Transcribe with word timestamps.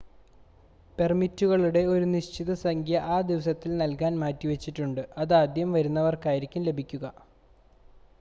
പെർമിറ്റുകളുടെ 0.97 1.81
ഒരു 1.87 2.05
നിശ്ചിത 2.05 2.53
സംഖ്യ 2.61 3.03
ആ 3.07 3.19
ദിവസത്തിൽ 3.21 3.71
നൽകാൻ 3.77 4.15
മാറ്റിവെച്ചിട്ടുണ്ട് 4.19 5.03
അതാദ്യം 5.17 5.71
വരുന്നവർക്കായിരിക്കും 5.73 6.63
ലഭിക്കുക 6.63 7.05